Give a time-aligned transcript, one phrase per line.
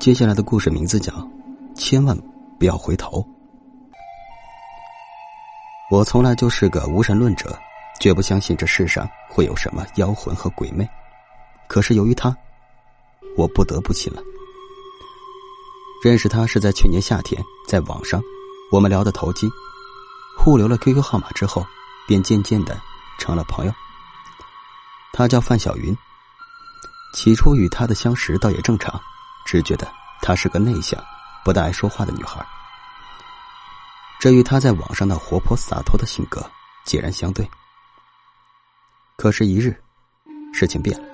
[0.00, 1.12] 接下来的故事名字叫
[1.76, 2.16] 《千万
[2.58, 3.20] 不要回头》。
[5.90, 7.54] 我从来就是个无神论者，
[8.00, 10.88] 绝不相信这世上会有什么妖魂和鬼魅。
[11.68, 12.34] 可是由于他，
[13.36, 14.22] 我不得不信了。
[16.02, 18.22] 认识他是在去年夏天，在网上，
[18.72, 19.50] 我们聊得投机，
[20.38, 21.62] 互留了 QQ 号码之后，
[22.08, 22.80] 便渐渐的
[23.18, 23.72] 成了朋友。
[25.12, 25.94] 他叫范小云。
[27.12, 28.98] 起初与他的相识倒也正常，
[29.50, 29.92] 只觉得
[30.22, 31.02] 她是个内向、
[31.44, 32.40] 不大爱说话的女孩。
[34.20, 36.40] 这与她在网上那活泼洒脱的性格
[36.84, 37.44] 截然相对。
[39.16, 39.74] 可是，一日，
[40.52, 41.04] 事情变了。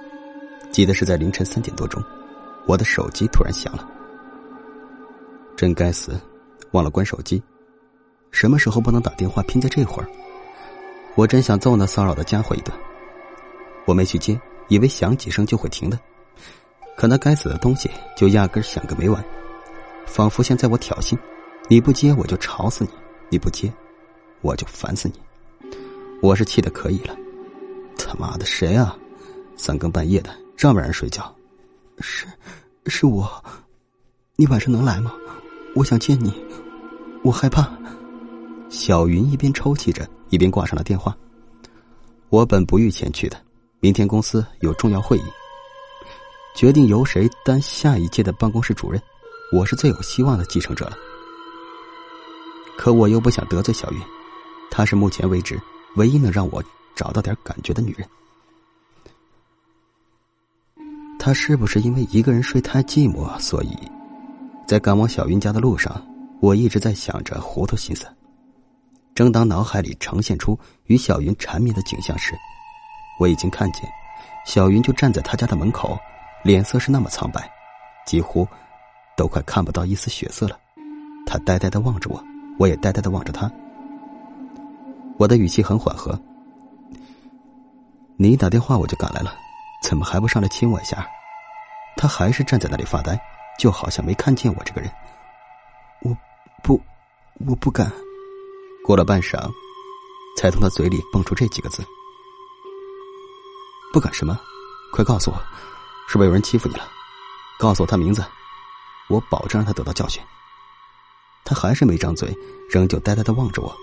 [0.70, 2.04] 记得是在凌晨三点多钟，
[2.66, 3.88] 我的手机突然响了。
[5.56, 6.20] 真该死，
[6.72, 7.42] 忘了关手机。
[8.32, 9.42] 什么时候不能打电话？
[9.44, 10.08] 偏在这会儿，
[11.14, 12.78] 我真想揍那骚扰的家伙一顿。
[13.86, 14.38] 我没去接。
[14.68, 15.98] 以为响几声就会停的，
[16.96, 19.23] 可那该死的东西就压根想个没完，
[20.06, 21.16] 仿佛像在我挑衅：
[21.69, 22.91] 你不接我就吵死你，
[23.28, 23.70] 你不接
[24.41, 25.14] 我就烦死你。
[26.22, 27.14] 我是气的可以了，
[27.98, 28.97] 他妈的谁啊？
[29.56, 31.34] 三更半夜的让不让人睡觉？
[32.00, 32.27] 是，
[32.86, 33.30] 是我。
[34.36, 35.12] 你晚上能来吗？
[35.74, 36.33] 我想见你，
[37.22, 37.70] 我害怕。
[38.70, 41.17] 小云一边抽泣着，一边挂上了电话。
[42.30, 43.36] 我本不欲前去的。
[43.80, 45.22] 明天公司有重要会议，
[46.56, 49.00] 决定由谁担下一届的办公室主任。
[49.52, 50.96] 我是最有希望的继承者了。
[52.78, 54.00] 可我又不想得罪小云，
[54.70, 55.60] 她是目前为止
[55.96, 58.08] 唯一能让我找到点感觉的女人。
[61.18, 63.77] 她是不是因为一个人睡太寂寞，所以，
[64.66, 66.02] 在赶往小云家的路上，
[66.40, 68.06] 我一直在想着糊涂心思。
[69.14, 72.32] 正当脑海里呈现出与小云缠绵的景象时，
[73.20, 73.82] 我已经看见，
[74.46, 75.98] 小云就站在他家的门口，
[76.42, 77.51] 脸色是那么苍白，
[78.06, 78.47] 几乎
[79.17, 80.59] 都快看不到一丝血色了。
[81.27, 82.23] 他呆呆的望着我，
[82.59, 83.51] 我也呆呆的望着他。
[85.19, 86.19] 我的语气很缓和
[88.17, 89.35] ：“你一打电话我就赶来了，
[89.83, 91.07] 怎么还不上来亲我一下？”
[91.96, 93.19] 他还是站在那里发呆，
[93.58, 94.91] 就好像没看见我这个人。
[96.02, 96.17] 我，
[96.63, 96.80] 不，
[97.46, 97.91] 我不敢。
[98.85, 99.51] 过了半晌，
[100.36, 101.83] 才从他嘴里蹦出这几个字。
[103.92, 104.39] 不敢什么？
[104.92, 105.42] 快告诉我，
[106.08, 106.89] 是不是有人欺负你了？
[107.58, 108.24] 告诉我他名字，
[109.08, 110.22] 我保证让他得到教训。
[111.44, 112.36] 他还是没张嘴，
[112.68, 113.74] 仍旧呆呆的望着我。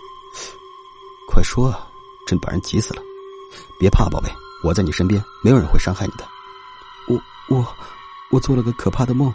[1.30, 1.88] 快说啊！
[2.28, 3.02] 真把人急死了。
[3.80, 4.30] 别怕，宝贝，
[4.64, 6.28] 我在你身边，没有人会伤害你的。
[7.08, 7.20] 我
[7.50, 7.76] 我
[8.32, 9.34] 我做了个可怕的梦。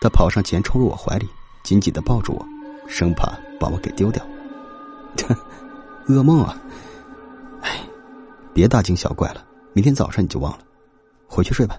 [0.00, 1.28] 他跑上前，冲入我怀里，
[1.62, 2.46] 紧紧的抱住我，
[2.88, 4.24] 生怕把我给丢掉。
[6.08, 6.56] 噩梦啊！
[7.62, 7.84] 哎，
[8.54, 9.44] 别大惊小怪了。
[9.72, 10.60] 明天早上你就忘了，
[11.28, 11.78] 回去睡吧。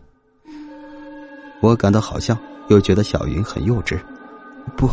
[1.61, 2.35] 我感到好笑，
[2.69, 3.99] 又觉得小云很幼稚。
[4.75, 4.89] 不，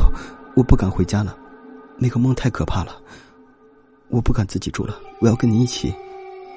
[0.55, 1.35] 我不敢回家了，
[1.97, 3.01] 那个梦太可怕了，
[4.09, 5.01] 我不敢自己住了。
[5.19, 5.95] 我要跟你一起，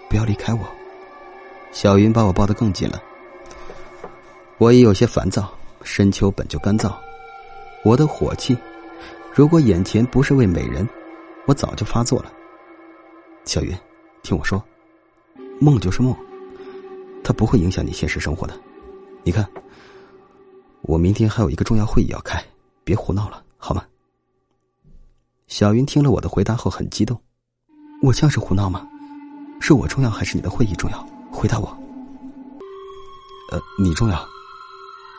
[0.09, 0.59] 不要离开我。
[1.71, 3.01] 小云把我抱得更紧了。
[4.57, 5.49] 我也有些烦躁，
[5.81, 6.93] 深秋本就干燥，
[7.85, 8.57] 我的火气，
[9.33, 10.87] 如果眼前不是位美人，
[11.45, 12.31] 我早就发作了。
[13.45, 13.73] 小云，
[14.23, 14.61] 听我说，
[15.59, 16.13] 梦就是梦。
[17.23, 18.53] 它不会影响你现实生活的，
[19.23, 19.47] 你看，
[20.83, 22.43] 我明天还有一个重要会议要开，
[22.83, 23.83] 别胡闹了，好吗？
[25.47, 27.21] 小云听了我的回答后很激动，
[28.01, 28.87] 我像是胡闹吗？
[29.59, 31.07] 是我重要还是你的会议重要？
[31.31, 31.67] 回答我。
[33.51, 34.27] 呃，你重要。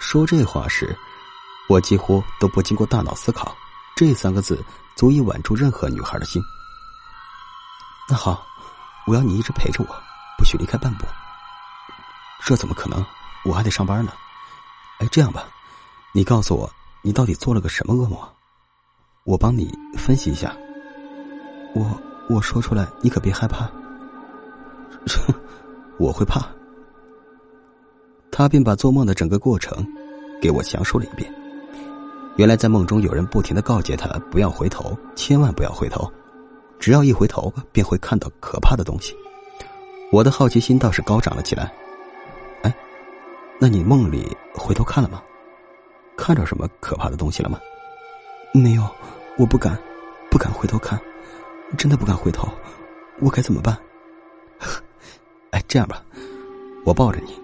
[0.00, 0.96] 说这话时，
[1.68, 3.54] 我几乎都不经过大脑思考，
[3.94, 4.62] 这三个字
[4.96, 6.42] 足以挽住任何女孩的心。
[8.08, 8.44] 那好，
[9.06, 10.02] 我要你一直陪着我，
[10.36, 11.06] 不许离开半步。
[12.44, 13.04] 这怎么可能？
[13.44, 14.12] 我还得上班呢。
[15.02, 15.48] 哎，这样吧，
[16.12, 16.70] 你告诉我，
[17.02, 18.16] 你到底做了个什么噩梦？
[19.24, 20.56] 我帮你分析一下。
[21.74, 21.84] 我
[22.28, 23.68] 我说出来，你可别害怕。
[25.98, 26.46] 我会怕。
[28.30, 29.84] 他便把做梦的整个过程
[30.40, 31.28] 给我详述了一遍。
[32.36, 36.08] 原来在梦中有人不停的告诫他不要回头，千万不要回头，
[36.78, 39.16] 只要一回头便会看到可怕的东西。
[40.12, 41.74] 我的好奇心倒是高涨了起来。
[43.58, 45.22] 那你梦里回头看了吗？
[46.16, 47.58] 看着什么可怕的东西了吗？
[48.52, 48.86] 没有，
[49.38, 49.78] 我不敢，
[50.30, 51.00] 不敢回头看，
[51.78, 52.48] 真的不敢回头，
[53.20, 53.76] 我该怎么办？
[55.50, 56.04] 哎，这样吧，
[56.84, 57.40] 我抱着你，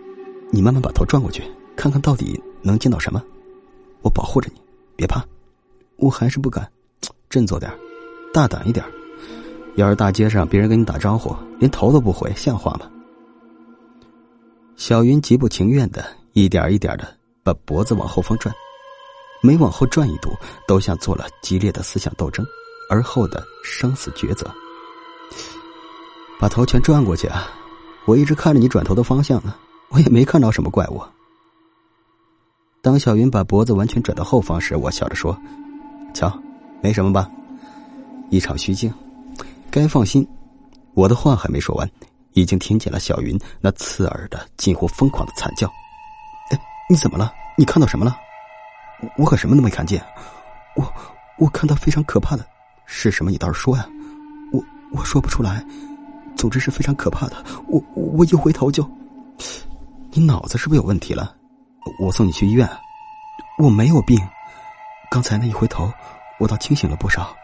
[0.50, 1.42] 你慢慢把头转过去，
[1.76, 3.22] 看看到底能见到什么。
[4.02, 4.60] 我保护着你，
[4.96, 5.24] 别怕。
[5.96, 6.70] 我还是不敢，
[7.28, 7.72] 振作点，
[8.32, 8.84] 大胆一点。
[9.76, 12.90] 要是大街上别人跟你打招呼，连头都不回，像话吗？
[14.78, 18.54] 小云极不情愿的，一点一点的把脖子往后方转，
[19.42, 20.30] 每往后转一步，
[20.68, 22.46] 都像做了激烈的思想斗争，
[22.88, 24.48] 而后的生死抉择。
[26.38, 27.48] 把头全转过去啊！
[28.04, 29.52] 我一直看着你转头的方向呢，
[29.88, 31.02] 我也没看到什么怪物。
[32.80, 35.36] 当小云把脖子完全转到后方时，我笑着说
[36.14, 36.32] ：“瞧，
[36.80, 37.28] 没什么吧？
[38.30, 38.94] 一场虚惊，
[39.72, 40.26] 该放心。”
[40.94, 41.90] 我的话还没说完，
[42.32, 45.66] 已经听见了小云那刺耳的、近乎疯狂的惨叫。
[46.50, 47.32] “哎，你怎么了？
[47.56, 48.16] 你看到什么了？”
[49.16, 50.04] 我可什么都没看见，
[50.74, 50.92] 我
[51.38, 52.44] 我看到非常可怕的，
[52.84, 53.30] 是什么？
[53.30, 53.88] 你倒是说呀！
[54.52, 54.60] 我
[54.92, 55.64] 我说不出来，
[56.36, 57.36] 总之是非常可怕的。
[57.68, 58.88] 我我一回头就，
[60.10, 61.32] 你脑子是不是有问题了？
[62.00, 62.68] 我送你去医院。
[63.56, 64.20] 我没有病，
[65.10, 65.88] 刚才那一回头，
[66.40, 67.36] 我倒清醒了不少。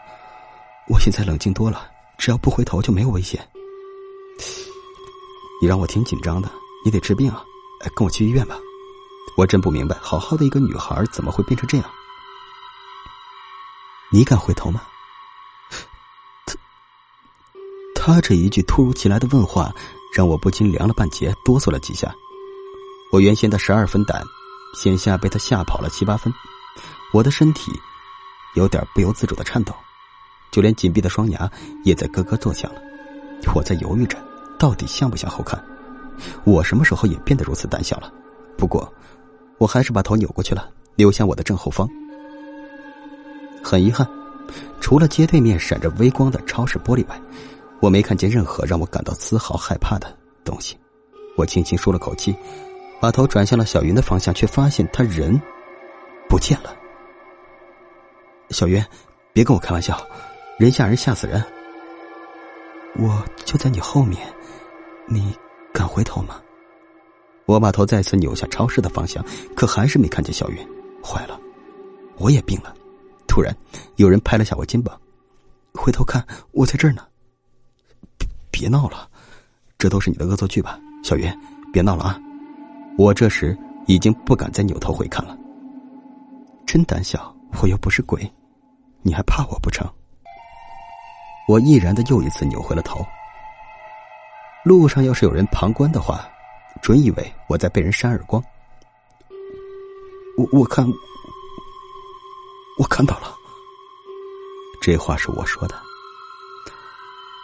[0.89, 3.39] 我现在冷静多了，只要不回头就没有危险。
[5.65, 6.47] 你让我挺紧张的，
[6.83, 7.43] 你得治病啊！
[7.81, 8.55] 哎，跟我去医院吧。
[9.35, 11.89] 我真不明白，好好的一个女孩怎么会变成这样？
[14.11, 14.83] 你敢回头吗？
[17.95, 19.73] 他他这一句突如其来的问话，
[20.13, 22.13] 让我不禁凉了半截，哆嗦了几下。
[23.11, 24.23] 我原先的十二分胆，
[24.75, 26.31] 现下被他吓跑了七八分。
[27.11, 27.71] 我的身体
[28.53, 29.73] 有点不由自主的颤抖，
[30.51, 31.49] 就连紧闭的双牙
[31.83, 32.79] 也在咯咯作响了。
[33.55, 34.15] 我在犹豫着，
[34.57, 35.63] 到底向不向后看？
[36.43, 38.11] 我什么时候也变得如此胆小了？
[38.57, 38.91] 不过。
[39.57, 41.89] 我还是把头扭过去了，留向我的正后方。
[43.63, 44.05] 很遗憾，
[44.81, 47.17] 除了街对面闪着微光的超市玻璃外，
[47.79, 50.13] 我没看见任何让我感到丝毫害怕的
[50.43, 50.77] 东西。
[51.37, 52.35] 我轻轻舒了口气，
[52.99, 55.41] 把头转向了小云的方向，却发现他人
[56.27, 56.75] 不见了。
[58.49, 58.83] 小云，
[59.31, 59.97] 别跟我开玩笑，
[60.59, 61.41] 人吓人，吓死人。
[62.97, 64.19] 我就在你后面，
[65.07, 65.35] 你
[65.73, 66.41] 敢回头吗？
[67.45, 69.23] 我把头再次扭向超市的方向，
[69.55, 70.57] 可还是没看见小云。
[71.03, 71.39] 坏了，
[72.17, 72.73] 我也病了。
[73.27, 73.55] 突然，
[73.97, 74.99] 有人拍了下我肩膀，
[75.73, 77.03] 回头看，我在这儿呢。
[78.17, 79.07] 别别闹了，
[79.77, 81.31] 这都是你的恶作剧吧，小云？
[81.71, 82.19] 别闹了啊！
[82.97, 83.55] 我这时
[83.85, 85.37] 已经不敢再扭头回看了。
[86.65, 88.27] 真胆小，我又不是鬼，
[89.03, 89.87] 你还怕我不成？
[91.47, 93.05] 我毅然的又一次扭回了头。
[94.65, 96.27] 路上要是有人旁观的话。
[96.81, 98.43] 准以为我在被人扇耳光，
[100.37, 100.85] 我我看，
[102.77, 103.33] 我看到了。
[104.81, 105.75] 这话是我说的，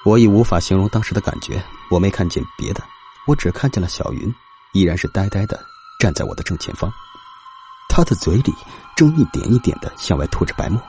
[0.05, 1.63] 我已无法形容当时的感觉。
[1.89, 2.83] 我没看见别的，
[3.25, 4.31] 我只看见了小云，
[4.73, 5.59] 依然是呆呆的
[5.99, 6.91] 站在我的正前方。
[7.89, 8.53] 他的嘴里
[8.95, 10.79] 正一点一点的向外吐着白沫，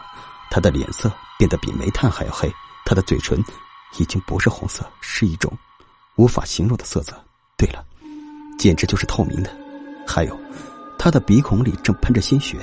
[0.50, 2.52] 他的脸色变得比煤炭还要黑，
[2.84, 3.43] 他的嘴唇
[3.99, 5.50] 已经不是红色，是一种
[6.17, 7.12] 无法形容的色泽。
[7.56, 7.85] 对了。
[8.59, 9.50] 简直就是透明的，
[10.06, 10.38] 还有，
[10.97, 12.59] 他的鼻孔里正喷着鲜血，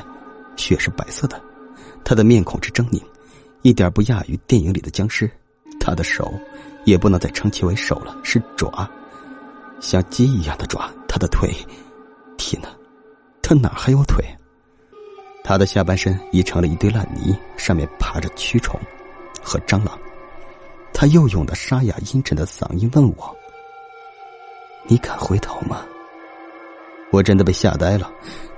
[0.55, 1.41] 血是白色的，
[2.05, 3.01] 他的面孔之狰狞，
[3.63, 5.29] 一点不亚于电影里的僵尸。
[5.77, 6.31] 他的手，
[6.85, 8.89] 也不能再称其为手了，是爪，
[9.81, 10.89] 像鸡一样的爪。
[11.05, 11.53] 他的腿，
[12.37, 12.69] 天哪，
[13.41, 14.23] 他哪还有腿？
[15.43, 18.79] 他的下半身已成了一堆烂泥，上面爬着蛆虫
[19.43, 19.99] 和蟑螂。
[20.93, 23.35] 他又用的沙哑阴沉的嗓音问我。
[24.89, 25.85] 你敢回头吗？
[27.11, 28.11] 我真的被吓呆了，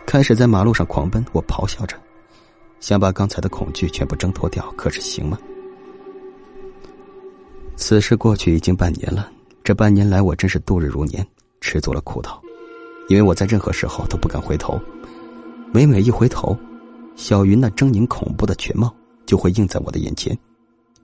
[0.06, 1.24] 开始在马路上狂奔。
[1.34, 1.98] 我咆哮着，
[2.80, 4.64] 想把刚才的恐惧全部挣脱掉。
[4.78, 5.38] 可是行吗？
[7.76, 9.30] 此事过去已经半年了，
[9.62, 11.26] 这半年来我真是度日如年，
[11.60, 12.40] 吃足了苦头。
[13.10, 14.80] 因为我在任何时候都不敢回头，
[15.74, 16.58] 每每一回头，
[17.18, 18.94] 小云那狰狞恐怖的全貌
[19.26, 20.38] 就会映在我的眼前，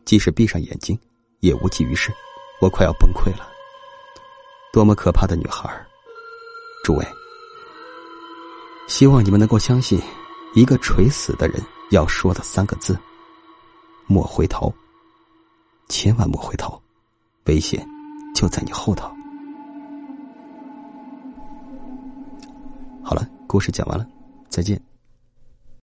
[0.05, 0.97] 即使闭上眼睛，
[1.41, 2.13] 也无济于事。
[2.61, 3.56] 我快要崩溃了。
[4.77, 5.67] 多么可怕的女孩！
[6.83, 7.07] 诸位，
[8.87, 9.99] 希望你们能够相信，
[10.53, 12.95] 一个垂死的人要说的三个字：
[14.05, 14.71] 莫回头。
[15.89, 16.79] 千万莫回头，
[17.45, 17.83] 危险
[18.35, 19.09] 就在你后头。
[23.03, 24.05] 好了，故事讲完了，
[24.47, 24.79] 再见。